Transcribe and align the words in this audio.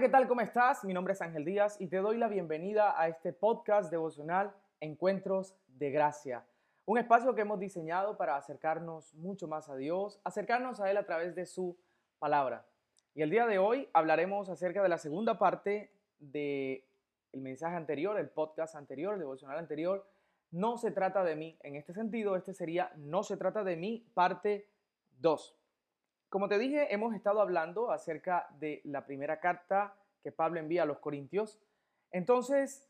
¿qué 0.00 0.08
tal? 0.08 0.28
¿Cómo 0.28 0.42
estás? 0.42 0.84
Mi 0.84 0.94
nombre 0.94 1.14
es 1.14 1.22
Ángel 1.22 1.44
Díaz 1.44 1.76
y 1.80 1.88
te 1.88 1.96
doy 1.96 2.18
la 2.18 2.28
bienvenida 2.28 3.00
a 3.00 3.08
este 3.08 3.32
podcast 3.32 3.90
devocional 3.90 4.54
Encuentros 4.78 5.56
de 5.66 5.90
Gracia. 5.90 6.44
Un 6.86 6.98
espacio 6.98 7.34
que 7.34 7.40
hemos 7.40 7.58
diseñado 7.58 8.16
para 8.16 8.36
acercarnos 8.36 9.12
mucho 9.14 9.48
más 9.48 9.68
a 9.68 9.74
Dios, 9.74 10.20
acercarnos 10.22 10.78
a 10.78 10.88
Él 10.88 10.98
a 10.98 11.04
través 11.04 11.34
de 11.34 11.46
su 11.46 11.76
palabra. 12.20 12.64
Y 13.12 13.22
el 13.22 13.30
día 13.30 13.48
de 13.48 13.58
hoy 13.58 13.88
hablaremos 13.92 14.48
acerca 14.48 14.84
de 14.84 14.88
la 14.88 14.98
segunda 14.98 15.36
parte 15.36 15.90
del 16.20 16.84
el 17.32 17.40
mensaje 17.40 17.74
anterior, 17.74 18.20
el 18.20 18.28
podcast 18.28 18.76
anterior, 18.76 19.14
el 19.14 19.20
devocional 19.20 19.58
anterior. 19.58 20.08
No 20.52 20.78
se 20.78 20.92
trata 20.92 21.24
de 21.24 21.34
mí. 21.34 21.58
En 21.60 21.74
este 21.74 21.92
sentido, 21.92 22.36
este 22.36 22.54
sería 22.54 22.92
No 22.94 23.24
se 23.24 23.36
trata 23.36 23.64
de 23.64 23.74
mí, 23.74 24.06
parte 24.14 24.68
2. 25.18 25.56
Como 26.28 26.46
te 26.46 26.58
dije, 26.58 26.92
hemos 26.92 27.14
estado 27.14 27.40
hablando 27.40 27.90
acerca 27.90 28.48
de 28.58 28.82
la 28.84 29.06
primera 29.06 29.40
carta 29.40 29.94
que 30.22 30.30
Pablo 30.30 30.60
envía 30.60 30.82
a 30.82 30.86
los 30.86 30.98
Corintios. 30.98 31.58
Entonces, 32.10 32.86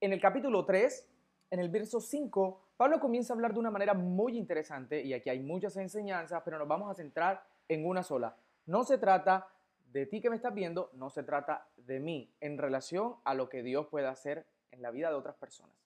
en 0.00 0.14
el 0.14 0.20
capítulo 0.20 0.64
3, 0.64 1.10
en 1.50 1.60
el 1.60 1.68
verso 1.68 2.00
5, 2.00 2.68
Pablo 2.78 3.00
comienza 3.00 3.32
a 3.32 3.36
hablar 3.36 3.52
de 3.52 3.60
una 3.60 3.70
manera 3.70 3.92
muy 3.92 4.38
interesante 4.38 5.02
y 5.02 5.12
aquí 5.12 5.28
hay 5.28 5.40
muchas 5.40 5.76
enseñanzas, 5.76 6.40
pero 6.42 6.58
nos 6.58 6.66
vamos 6.66 6.90
a 6.90 6.94
centrar 6.94 7.44
en 7.68 7.86
una 7.86 8.02
sola. 8.02 8.34
No 8.64 8.82
se 8.82 8.96
trata 8.96 9.48
de 9.92 10.06
ti 10.06 10.22
que 10.22 10.30
me 10.30 10.36
estás 10.36 10.54
viendo, 10.54 10.90
no 10.94 11.10
se 11.10 11.24
trata 11.24 11.68
de 11.76 12.00
mí 12.00 12.32
en 12.40 12.56
relación 12.56 13.16
a 13.24 13.34
lo 13.34 13.50
que 13.50 13.62
Dios 13.62 13.88
puede 13.88 14.06
hacer 14.06 14.46
en 14.70 14.80
la 14.80 14.90
vida 14.90 15.10
de 15.10 15.16
otras 15.16 15.36
personas. 15.36 15.76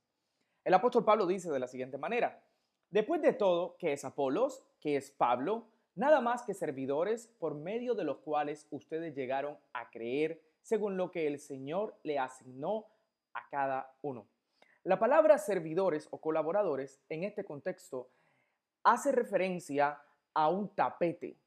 El 0.62 0.74
apóstol 0.74 1.04
Pablo 1.04 1.26
dice 1.26 1.50
de 1.50 1.58
la 1.58 1.66
siguiente 1.66 1.98
manera, 1.98 2.40
después 2.90 3.20
de 3.20 3.32
todo, 3.32 3.76
¿qué 3.78 3.94
es 3.94 4.04
Apolos? 4.04 4.64
¿Qué 4.78 4.96
es 4.96 5.10
Pablo? 5.10 5.71
Nada 5.94 6.20
más 6.20 6.42
que 6.42 6.54
servidores 6.54 7.28
por 7.38 7.54
medio 7.54 7.94
de 7.94 8.04
los 8.04 8.18
cuales 8.18 8.66
ustedes 8.70 9.14
llegaron 9.14 9.58
a 9.72 9.90
creer 9.90 10.42
según 10.62 10.96
lo 10.96 11.10
que 11.10 11.26
el 11.26 11.38
Señor 11.38 11.98
le 12.02 12.18
asignó 12.18 12.86
a 13.34 13.48
cada 13.50 13.94
uno. 14.02 14.26
La 14.84 14.98
palabra 14.98 15.38
servidores 15.38 16.08
o 16.10 16.20
colaboradores 16.20 17.00
en 17.08 17.24
este 17.24 17.44
contexto 17.44 18.10
hace 18.82 19.12
referencia 19.12 20.00
a 20.34 20.48
un 20.48 20.74
tapete. 20.74 21.38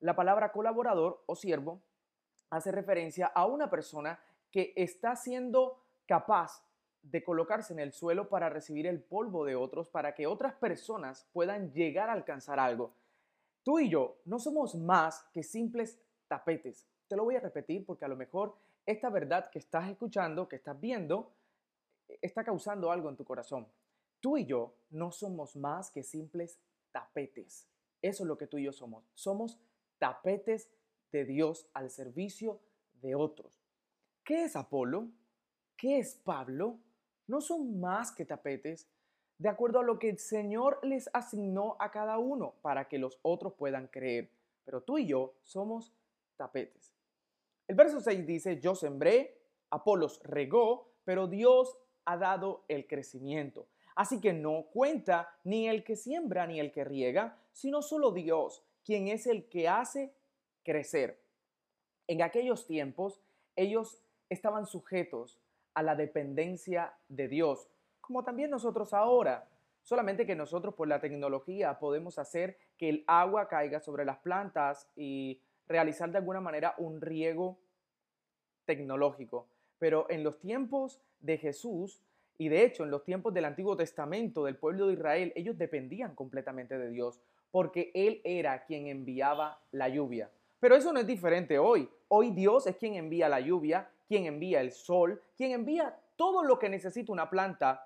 La 0.00 0.14
palabra 0.14 0.52
colaborador 0.52 1.22
o 1.26 1.34
siervo 1.34 1.82
hace 2.50 2.70
referencia 2.70 3.26
a 3.26 3.46
una 3.46 3.70
persona 3.70 4.20
que 4.50 4.74
está 4.76 5.16
siendo 5.16 5.82
capaz 6.06 6.64
de 7.02 7.24
colocarse 7.24 7.72
en 7.72 7.80
el 7.80 7.92
suelo 7.92 8.28
para 8.28 8.48
recibir 8.48 8.86
el 8.86 9.02
polvo 9.02 9.44
de 9.44 9.56
otros, 9.56 9.88
para 9.88 10.14
que 10.14 10.26
otras 10.26 10.54
personas 10.54 11.26
puedan 11.32 11.72
llegar 11.72 12.10
a 12.10 12.12
alcanzar 12.12 12.60
algo. 12.60 12.94
Tú 13.62 13.78
y 13.78 13.88
yo 13.88 14.20
no 14.24 14.38
somos 14.38 14.74
más 14.74 15.22
que 15.32 15.42
simples 15.42 16.00
tapetes. 16.28 16.88
Te 17.08 17.16
lo 17.16 17.24
voy 17.24 17.36
a 17.36 17.40
repetir 17.40 17.84
porque 17.86 18.04
a 18.04 18.08
lo 18.08 18.16
mejor 18.16 18.56
esta 18.86 19.08
verdad 19.10 19.50
que 19.50 19.58
estás 19.58 19.88
escuchando, 19.88 20.48
que 20.48 20.56
estás 20.56 20.80
viendo, 20.80 21.32
e, 22.08 22.18
está 22.22 22.44
causando 22.44 22.90
algo 22.90 23.08
en 23.08 23.16
tu 23.16 23.24
corazón. 23.24 23.68
Tú 24.20 24.36
y 24.36 24.46
yo 24.46 24.74
no 24.90 25.12
somos 25.12 25.56
más 25.56 25.90
que 25.90 26.02
simples 26.02 26.58
tapetes. 26.90 27.68
Eso 28.00 28.24
es 28.24 28.28
lo 28.28 28.36
que 28.36 28.46
tú 28.46 28.58
y 28.58 28.64
yo 28.64 28.72
somos. 28.72 29.04
Somos 29.14 29.60
tapetes 29.98 30.70
de 31.12 31.24
Dios 31.24 31.68
al 31.72 31.90
servicio 31.90 32.60
de 33.00 33.14
otros. 33.14 33.52
¿Qué 34.24 34.44
es 34.44 34.56
Apolo? 34.56 35.08
¿Qué 35.76 35.98
es 35.98 36.14
Pablo? 36.14 36.78
No 37.26 37.40
son 37.40 37.80
más 37.80 38.12
que 38.12 38.24
tapetes 38.24 38.88
de 39.42 39.48
acuerdo 39.48 39.80
a 39.80 39.82
lo 39.82 39.98
que 39.98 40.08
el 40.08 40.18
Señor 40.18 40.78
les 40.84 41.10
asignó 41.12 41.74
a 41.80 41.90
cada 41.90 42.16
uno 42.18 42.54
para 42.62 42.86
que 42.86 42.96
los 42.96 43.18
otros 43.22 43.54
puedan 43.54 43.88
creer. 43.88 44.30
Pero 44.64 44.82
tú 44.82 44.98
y 44.98 45.06
yo 45.08 45.34
somos 45.42 45.92
tapetes. 46.36 46.94
El 47.66 47.74
verso 47.74 48.00
6 48.00 48.24
dice, 48.24 48.60
yo 48.60 48.76
sembré, 48.76 49.36
Apolos 49.70 50.20
regó, 50.22 50.92
pero 51.02 51.26
Dios 51.26 51.76
ha 52.04 52.16
dado 52.16 52.64
el 52.68 52.86
crecimiento. 52.86 53.66
Así 53.96 54.20
que 54.20 54.32
no 54.32 54.66
cuenta 54.72 55.36
ni 55.42 55.66
el 55.66 55.82
que 55.82 55.96
siembra 55.96 56.46
ni 56.46 56.60
el 56.60 56.70
que 56.70 56.84
riega, 56.84 57.36
sino 57.50 57.82
solo 57.82 58.12
Dios, 58.12 58.62
quien 58.84 59.08
es 59.08 59.26
el 59.26 59.48
que 59.48 59.66
hace 59.66 60.14
crecer. 60.62 61.20
En 62.06 62.22
aquellos 62.22 62.64
tiempos 62.68 63.20
ellos 63.56 64.00
estaban 64.28 64.66
sujetos 64.66 65.40
a 65.74 65.82
la 65.82 65.96
dependencia 65.96 66.94
de 67.08 67.26
Dios 67.26 67.68
como 68.02 68.22
también 68.22 68.50
nosotros 68.50 68.92
ahora. 68.92 69.48
Solamente 69.82 70.26
que 70.26 70.36
nosotros 70.36 70.74
por 70.74 70.86
la 70.86 71.00
tecnología 71.00 71.78
podemos 71.78 72.18
hacer 72.18 72.58
que 72.76 72.88
el 72.88 73.04
agua 73.06 73.48
caiga 73.48 73.80
sobre 73.80 74.04
las 74.04 74.18
plantas 74.18 74.88
y 74.94 75.40
realizar 75.66 76.10
de 76.10 76.18
alguna 76.18 76.40
manera 76.40 76.74
un 76.76 77.00
riego 77.00 77.58
tecnológico. 78.64 79.46
Pero 79.78 80.06
en 80.10 80.22
los 80.22 80.38
tiempos 80.38 81.00
de 81.20 81.38
Jesús, 81.38 82.02
y 82.38 82.48
de 82.48 82.64
hecho 82.64 82.84
en 82.84 82.90
los 82.90 83.04
tiempos 83.04 83.34
del 83.34 83.46
Antiguo 83.46 83.76
Testamento 83.76 84.44
del 84.44 84.56
pueblo 84.56 84.86
de 84.86 84.94
Israel, 84.94 85.32
ellos 85.34 85.58
dependían 85.58 86.14
completamente 86.14 86.78
de 86.78 86.90
Dios, 86.90 87.20
porque 87.50 87.90
Él 87.94 88.20
era 88.24 88.64
quien 88.64 88.86
enviaba 88.86 89.60
la 89.72 89.88
lluvia. 89.88 90.30
Pero 90.60 90.76
eso 90.76 90.92
no 90.92 91.00
es 91.00 91.06
diferente 91.06 91.58
hoy. 91.58 91.88
Hoy 92.08 92.30
Dios 92.30 92.66
es 92.66 92.76
quien 92.76 92.94
envía 92.94 93.28
la 93.28 93.40
lluvia, 93.40 93.90
quien 94.06 94.26
envía 94.26 94.60
el 94.60 94.70
sol, 94.70 95.20
quien 95.36 95.50
envía 95.50 95.96
todo 96.16 96.44
lo 96.44 96.58
que 96.58 96.68
necesita 96.68 97.12
una 97.12 97.28
planta 97.28 97.84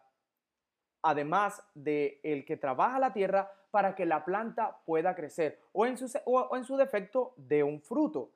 además 1.09 1.63
de 1.75 2.21
el 2.23 2.45
que 2.45 2.57
trabaja 2.57 2.99
la 2.99 3.13
tierra 3.13 3.53
para 3.71 3.95
que 3.95 4.07
la 4.07 4.25
planta 4.25 4.79
pueda 4.85 5.15
crecer 5.15 5.61
o 5.73 5.87
en, 5.87 5.97
su, 5.97 6.07
o 6.25 6.57
en 6.57 6.65
su 6.65 6.77
defecto 6.77 7.35
de 7.37 7.63
un 7.63 7.81
fruto. 7.81 8.31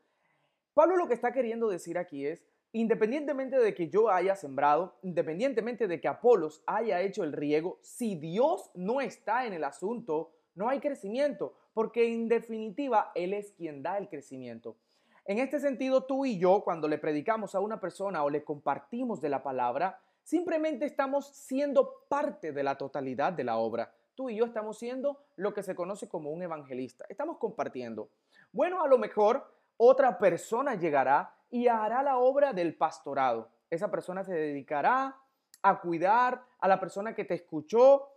Pablo 0.75 0.97
lo 0.97 1.09
que 1.09 1.15
está 1.15 1.33
queriendo 1.33 1.69
decir 1.69 1.99
aquí 1.99 2.27
es, 2.27 2.45
independientemente 2.73 3.59
de 3.59 3.75
que 3.75 3.89
yo 3.89 4.09
haya 4.09 4.37
sembrado, 4.37 4.95
independientemente 5.03 5.89
de 5.89 6.01
que 6.01 6.09
Apolos 6.09 6.63
haya 6.67 7.01
hecho 7.01 7.25
el 7.25 7.33
riego, 7.33 7.79
si 7.83 8.15
Dios 8.15 8.71
no 8.75 9.01
está 9.01 9.47
en 9.47 9.53
el 9.53 9.65
asunto, 9.65 10.31
no 10.55 10.69
hay 10.69 10.79
crecimiento, 10.79 11.55
porque 11.75 12.13
en 12.13 12.29
definitiva 12.29 13.11
Él 13.15 13.35
es 13.35 13.53
quien 13.53 13.83
da 13.83 13.99
el 13.99 14.09
crecimiento. 14.09 14.77
En 15.25 15.39
este 15.39 15.59
sentido, 15.59 16.05
tú 16.05 16.25
y 16.25 16.39
yo, 16.39 16.63
cuando 16.63 16.87
le 16.87 16.99
predicamos 16.99 17.55
a 17.55 17.61
una 17.61 17.81
persona 17.81 18.23
o 18.25 18.31
le 18.31 18.45
compartimos 18.45 19.21
de 19.21 19.29
la 19.29 19.43
palabra, 19.43 20.01
Simplemente 20.23 20.85
estamos 20.85 21.29
siendo 21.29 22.05
parte 22.09 22.53
de 22.53 22.63
la 22.63 22.77
totalidad 22.77 23.33
de 23.33 23.45
la 23.45 23.59
obra. 23.59 23.93
Tú 24.15 24.31
y 24.31 24.37
yo 24.37 24.45
estamos 24.45 24.79
siendo 24.79 25.23
lo 25.37 25.55
que 25.55 25.63
se 25.63 25.75
conoce 25.75 26.09
como 26.09 26.31
un 26.31 26.43
evangelista. 26.43 27.05
Estamos 27.09 27.39
compartiendo. 27.39 28.11
Bueno, 28.53 28.83
a 28.83 28.89
lo 28.89 28.99
mejor 28.99 29.45
otra 29.77 30.19
persona 30.19 30.75
llegará 30.75 31.35
y 31.51 31.69
hará 31.69 32.03
la 32.03 32.19
obra 32.19 32.53
del 32.53 32.77
pastorado. 32.77 33.51
Esa 33.71 33.91
persona 33.91 34.25
se 34.25 34.35
dedicará 34.35 35.17
a 35.63 35.81
cuidar 35.81 36.45
a 36.59 36.69
la 36.69 36.81
persona 36.81 37.15
que 37.15 37.25
te 37.25 37.35
escuchó, 37.35 38.09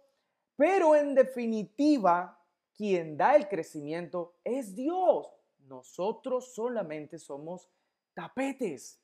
pero 0.55 0.95
en 0.95 1.15
definitiva, 1.15 2.39
quien 2.75 3.17
da 3.17 3.35
el 3.35 3.47
crecimiento 3.47 4.35
es 4.43 4.75
Dios. 4.75 5.27
Nosotros 5.59 6.53
solamente 6.53 7.17
somos 7.17 7.69
tapetes. 8.13 9.02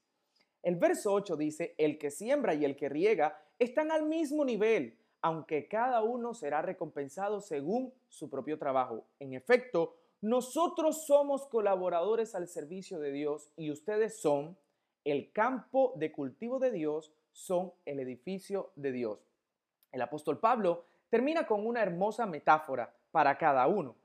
El 0.61 0.75
verso 0.75 1.13
8 1.13 1.37
dice, 1.37 1.75
el 1.77 1.97
que 1.97 2.11
siembra 2.11 2.53
y 2.53 2.65
el 2.65 2.75
que 2.75 2.89
riega 2.89 3.41
están 3.59 3.91
al 3.91 4.03
mismo 4.03 4.43
nivel, 4.43 4.97
aunque 5.21 5.67
cada 5.67 6.03
uno 6.03 6.33
será 6.33 6.61
recompensado 6.61 7.41
según 7.41 7.93
su 8.07 8.29
propio 8.29 8.57
trabajo. 8.57 9.05
En 9.19 9.33
efecto, 9.33 9.95
nosotros 10.21 11.05
somos 11.05 11.45
colaboradores 11.47 12.35
al 12.35 12.47
servicio 12.47 12.99
de 12.99 13.11
Dios 13.11 13.51
y 13.55 13.71
ustedes 13.71 14.19
son 14.19 14.57
el 15.05 15.31
campo 15.31 15.93
de 15.95 16.11
cultivo 16.11 16.59
de 16.59 16.71
Dios, 16.71 17.13
son 17.31 17.73
el 17.85 17.99
edificio 17.99 18.71
de 18.75 18.91
Dios. 18.91 19.29
El 19.91 20.01
apóstol 20.01 20.39
Pablo 20.39 20.85
termina 21.09 21.47
con 21.47 21.65
una 21.65 21.81
hermosa 21.81 22.25
metáfora 22.25 22.93
para 23.11 23.37
cada 23.37 23.65
uno. 23.67 23.95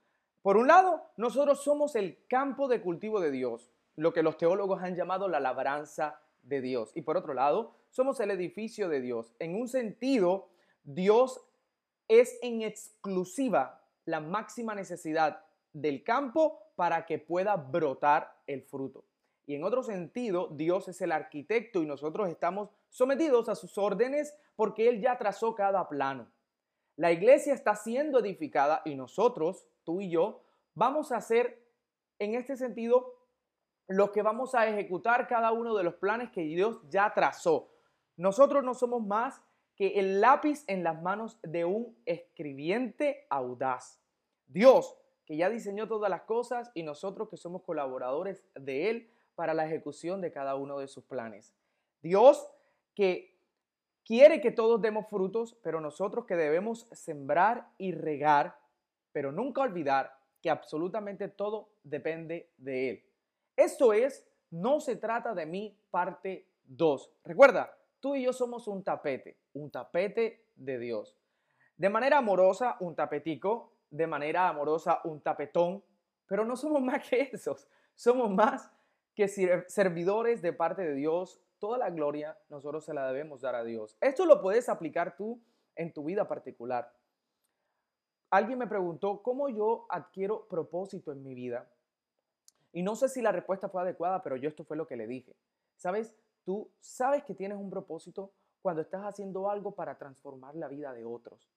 Por 0.41 0.56
un 0.56 0.69
lado, 0.69 1.03
nosotros 1.16 1.62
somos 1.62 1.97
el 1.97 2.26
campo 2.28 2.69
de 2.69 2.81
cultivo 2.81 3.21
de 3.21 3.30
Dios, 3.30 3.71
lo 3.97 4.12
que 4.12 4.22
los 4.22 4.36
teólogos 4.36 4.83
han 4.83 4.95
llamado 4.95 5.28
la 5.28 5.41
labranza 5.41 6.21
de 6.45 6.61
Dios. 6.61 6.93
Y 6.95 7.03
por 7.03 7.17
otro 7.17 7.35
lado, 7.35 7.75
somos 7.91 8.21
el 8.21 8.31
edificio 8.31 8.89
de 8.89 9.01
Dios. 9.01 9.35
En 9.39 9.55
un 9.55 9.69
sentido, 9.69 10.49
Dios 10.85 11.41
es 12.09 12.39
en 12.43 12.63
exclusiva 12.63 13.83
la 14.05 14.21
máxima 14.21 14.75
necesidad 14.75 15.45
del 15.73 16.05
campo 16.05 16.61
para 16.77 17.07
que 17.07 17.19
pueda 17.19 17.57
brotar 17.57 18.41
el 18.47 18.63
fruto. 18.63 19.05
Y 19.47 19.55
en 19.55 19.65
otro 19.65 19.83
sentido, 19.83 20.49
Dios 20.53 20.89
es 20.89 21.01
el 21.03 21.13
arquitecto 21.13 21.83
y 21.83 21.87
nosotros 21.87 22.29
estamos 22.29 22.71
sometidos 22.89 23.49
a 23.49 23.55
sus 23.55 23.77
órdenes 23.77 24.35
porque 24.57 24.89
Él 24.89 25.01
ya 25.01 25.19
trazó 25.19 25.55
cada 25.55 25.89
plano. 25.89 26.31
La 26.97 27.13
iglesia 27.13 27.55
está 27.55 27.75
siendo 27.75 28.21
edificada 28.21 28.81
y 28.85 28.95
nosotros, 28.95 29.67
tú 29.83 30.01
y 30.01 30.11
yo, 30.11 30.43
vamos 30.75 31.13
a 31.13 31.21
ser 31.21 31.63
en 32.19 32.35
este 32.35 32.57
sentido 32.57 33.13
los 33.89 34.10
que 34.10 34.22
vamos 34.22 34.54
a 34.54 34.66
ejecutar 34.69 35.27
cada 35.27 35.53
uno 35.53 35.75
de 35.75 35.84
los 35.84 35.95
planes 35.95 36.31
que 36.31 36.42
Dios 36.42 36.81
ya 36.89 37.13
trazó. 37.15 37.71
Nosotros 38.16 38.65
no 38.65 38.75
somos 38.75 39.04
más 39.04 39.42
que 39.77 39.98
el 39.98 40.21
lápiz 40.21 40.65
en 40.69 40.84
las 40.84 41.03
manos 41.03 41.39
de 41.42 41.65
un 41.65 41.97
escribiente 42.07 43.27
audaz. 43.28 44.01
Dios, 44.47 44.97
que 45.27 45.36
ya 45.36 45.51
diseñó 45.51 45.89
todas 45.89 46.10
las 46.10 46.22
cosas 46.22 46.71
y 46.75 46.83
nosotros 46.83 47.28
que 47.28 47.36
somos 47.36 47.63
colaboradores 47.63 48.45
de 48.54 48.91
Él, 48.91 49.10
para 49.34 49.54
la 49.54 49.66
ejecución 49.66 50.21
de 50.21 50.33
cada 50.33 50.54
uno 50.54 50.78
de 50.78 50.89
sus 50.89 51.04
planes. 51.04 51.54
Dios 52.03 52.48
que 52.95 53.36
quiere 54.04 54.41
que 54.41 54.53
todos 54.53 54.81
demos 54.81 55.09
frutos, 55.09 55.59
pero 55.63 55.81
nosotros 55.81 56.25
que 56.27 56.36
debemos 56.36 56.89
sembrar 56.92 57.69
y 57.78 57.92
regar, 57.92 58.59
pero 59.13 59.33
nunca 59.33 59.63
olvidar 59.63 60.16
que 60.41 60.51
absolutamente 60.51 61.28
todo 61.28 61.71
depende 61.83 62.53
de 62.59 62.91
Él. 62.91 63.04
Esto 63.56 63.92
es, 63.92 64.27
no 64.51 64.80
se 64.80 64.97
trata 64.97 65.34
de 65.34 65.47
mí, 65.47 65.78
parte 65.91 66.48
2. 66.65 67.12
Recuerda, 67.24 67.77
tú 68.01 68.15
y 68.15 68.24
yo 68.24 68.33
somos 68.33 68.68
un 68.68 68.83
tapete, 68.83 69.39
un 69.53 69.71
tapete 69.71 70.47
de 70.56 70.78
Dios. 70.78 71.16
De 71.77 71.89
manera 71.89 72.18
amorosa, 72.18 72.77
un 72.80 72.95
tapetico, 72.95 73.72
de 73.91 74.06
manera 74.06 74.48
amorosa, 74.48 75.01
un 75.04 75.21
tapetón, 75.21 75.83
pero 76.27 76.45
no 76.45 76.56
somos 76.56 76.83
más 76.83 77.09
que 77.09 77.30
esos, 77.33 77.68
somos 77.95 78.30
más 78.30 78.71
que 79.15 79.28
servidores 79.28 80.42
de 80.42 80.53
parte 80.53 80.83
de 80.83 80.95
Dios. 80.95 81.41
Toda 81.59 81.78
la 81.78 81.91
gloria 81.91 82.36
nosotros 82.48 82.84
se 82.84 82.95
la 82.95 83.07
debemos 83.07 83.41
dar 83.41 83.54
a 83.54 83.65
Dios. 83.65 83.97
Esto 84.00 84.27
lo 84.27 84.41
puedes 84.41 84.68
aplicar 84.68 85.16
tú 85.16 85.41
en 85.77 85.92
tu 85.92 86.04
vida 86.04 86.27
particular. 86.27 86.92
Alguien 88.30 88.59
me 88.59 88.66
preguntó 88.66 89.22
cómo 89.22 89.48
yo 89.48 89.86
adquiero 89.89 90.48
propósito 90.48 91.12
en 91.12 91.22
mi 91.22 91.34
vida. 91.34 91.71
Y 92.74 92.82
no 92.82 92.97
sé 92.97 93.09
si 93.09 93.22
la 93.22 93.30
respuesta 93.30 93.68
fue 93.68 93.82
adecuada, 93.82 94.21
pero 94.21 94.36
yo 94.36 94.48
esto 94.48 94.65
fue 94.65 94.76
lo 94.76 94.88
que 94.88 94.97
le 94.97 95.06
dije. 95.06 95.36
¿Sabes? 95.76 96.12
Tú 96.44 96.72
sabes 96.80 97.22
que 97.22 97.32
tienes 97.32 97.56
un 97.56 97.71
propósito 97.71 98.32
cuando 98.60 98.82
estás 98.82 99.03
haciendo 99.03 99.48
algo 99.48 99.76
para 99.76 99.97
transformar 99.97 100.56
la 100.56 100.66
vida 100.66 100.92
de 100.92 101.04
otros 101.04 101.48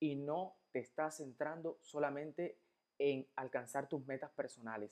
y 0.00 0.16
no 0.16 0.56
te 0.72 0.80
estás 0.80 1.18
centrando 1.18 1.78
solamente 1.80 2.58
en 2.98 3.24
alcanzar 3.36 3.88
tus 3.88 4.04
metas 4.04 4.32
personales. 4.32 4.90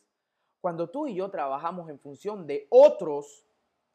Cuando 0.60 0.88
tú 0.88 1.08
y 1.08 1.16
yo 1.16 1.28
trabajamos 1.32 1.90
en 1.90 1.98
función 1.98 2.46
de 2.46 2.68
otros, 2.70 3.44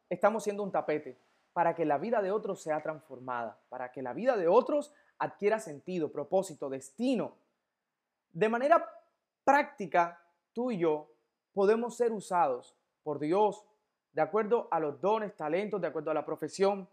estamos 0.10 0.44
siendo 0.44 0.64
un 0.64 0.74
tapete 0.74 1.18
para 1.54 1.74
que 1.74 1.86
la 1.86 1.98
vida 1.98 2.22
de 2.22 2.32
otros 2.32 2.62
sea 2.62 2.84
transformada, 2.84 3.58
para 3.70 3.94
que 3.94 4.02
la 4.02 4.12
vida 4.12 4.36
de 4.36 4.50
otros 4.50 4.94
adquiera 5.20 5.60
sentido, 5.60 6.12
propósito, 6.12 6.70
destino. 6.70 7.38
De 8.34 8.50
manera 8.50 8.86
práctica, 9.46 10.22
tú 10.52 10.72
y 10.72 10.80
yo 10.80 11.14
podemos 11.58 11.98
ser 11.98 12.12
usados 12.12 12.76
por 13.02 13.18
Dios 13.18 13.66
de 14.14 14.22
acuerdo 14.22 14.68
a 14.70 14.80
los 14.80 15.02
dones, 15.02 15.36
talentos, 15.36 15.82
de 15.82 15.88
acuerdo 15.88 16.12
a 16.12 16.14
la 16.14 16.24
profesión 16.24 16.88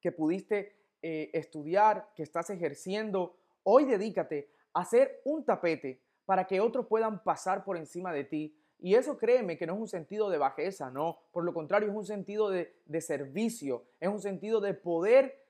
que 0.00 0.10
pudiste 0.10 0.74
eh, 1.02 1.30
estudiar, 1.32 2.10
que 2.16 2.24
estás 2.24 2.50
ejerciendo. 2.50 3.36
Hoy 3.62 3.84
dedícate 3.84 4.50
a 4.72 4.84
ser 4.84 5.20
un 5.24 5.44
tapete 5.44 6.02
para 6.24 6.48
que 6.48 6.60
otros 6.60 6.88
puedan 6.88 7.22
pasar 7.22 7.62
por 7.62 7.76
encima 7.76 8.12
de 8.12 8.24
ti. 8.24 8.58
Y 8.80 8.96
eso 8.96 9.16
créeme 9.16 9.56
que 9.56 9.68
no 9.68 9.74
es 9.74 9.80
un 9.82 9.86
sentido 9.86 10.30
de 10.30 10.38
bajeza, 10.38 10.90
no. 10.90 11.20
Por 11.30 11.44
lo 11.44 11.54
contrario, 11.54 11.88
es 11.88 11.94
un 11.94 12.06
sentido 12.06 12.50
de, 12.50 12.74
de 12.86 13.00
servicio, 13.00 13.84
es 14.00 14.08
un 14.08 14.20
sentido 14.20 14.60
de 14.60 14.74
poder 14.74 15.46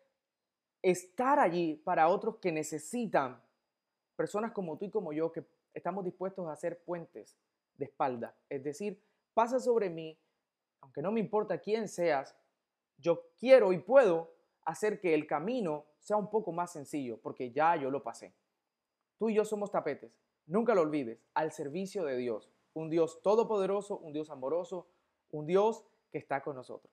estar 0.83 1.38
allí 1.38 1.81
para 1.87 2.09
otros 2.09 2.37
que 2.37 2.53
necesitan, 2.53 3.41
personas 4.15 4.53
como 4.53 4.77
tú 4.77 4.85
y 4.85 4.91
como 4.91 5.15
yo, 5.15 5.33
que 5.33 5.43
estamos 5.73 6.05
dispuestos 6.05 6.47
a 6.47 6.53
hacer 6.53 6.83
puentes 6.85 7.35
de 7.78 7.87
espalda. 7.87 8.37
Es 8.49 8.62
decir, 8.62 9.02
pasa 9.34 9.58
sobre 9.61 9.90
mí, 9.90 10.19
aunque 10.81 11.02
no 11.02 11.12
me 11.12 11.20
importa 11.20 11.58
quién 11.58 11.88
seas, 11.88 12.37
yo 12.99 13.31
quiero 13.38 13.73
y 13.73 13.78
puedo 13.78 14.32
hacer 14.64 15.00
que 15.00 15.14
el 15.14 15.26
camino 15.26 15.87
sea 15.99 16.17
un 16.17 16.31
poco 16.31 16.52
más 16.52 16.73
sencillo, 16.73 17.20
porque 17.20 17.52
ya 17.52 17.76
yo 17.76 17.90
lo 17.90 18.02
pasé. 18.02 18.34
Tú 19.19 19.28
y 19.31 19.34
yo 19.34 19.44
somos 19.44 19.70
tapetes, 19.70 20.12
nunca 20.46 20.75
lo 20.75 20.82
olvides, 20.82 21.25
al 21.34 21.52
servicio 21.52 22.05
de 22.05 22.17
Dios, 22.17 22.50
un 22.75 22.90
Dios 22.90 23.23
todopoderoso, 23.23 23.99
un 23.99 24.12
Dios 24.12 24.31
amoroso, 24.31 24.88
un 25.31 25.46
Dios 25.46 25.84
que 26.11 26.19
está 26.19 26.43
con 26.43 26.56
nosotros. 26.56 26.93